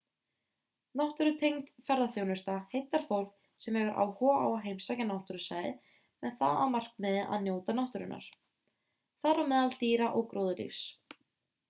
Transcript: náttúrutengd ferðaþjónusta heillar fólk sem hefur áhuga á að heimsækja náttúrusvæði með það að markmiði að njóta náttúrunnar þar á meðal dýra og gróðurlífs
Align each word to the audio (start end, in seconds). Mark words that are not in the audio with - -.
náttúrutengd 0.99 1.67
ferðaþjónusta 1.89 2.53
heillar 2.71 3.03
fólk 3.09 3.35
sem 3.65 3.75
hefur 3.81 3.99
áhuga 4.05 4.31
á 4.45 4.45
að 4.47 4.55
heimsækja 4.69 5.05
náttúrusvæði 5.11 5.73
með 6.25 6.33
það 6.41 6.57
að 6.63 6.71
markmiði 6.77 7.23
að 7.37 7.45
njóta 7.49 7.75
náttúrunnar 7.81 8.31
þar 9.25 9.43
á 9.43 9.43
meðal 9.53 9.79
dýra 9.85 10.09
og 10.21 10.29
gróðurlífs 10.33 10.85